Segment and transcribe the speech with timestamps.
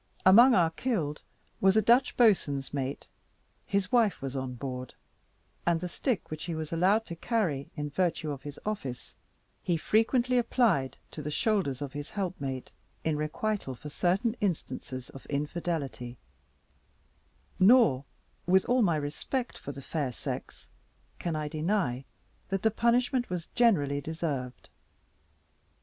[0.25, 1.21] Among our killed,
[1.59, 3.05] was a Dutch boatswain's mate:
[3.67, 4.95] his wife was on board,
[5.63, 9.13] and the stick which he was allowed to carry in virtue of his office,
[9.61, 12.71] he very frequently applied to the shoulders of his helpmate,
[13.03, 16.17] in requital for certain instances of infidelity;
[17.59, 18.03] nor,
[18.47, 20.67] with all my respect for the fair sex,
[21.19, 22.05] can I deny
[22.49, 24.67] that the punishment was generally deserved.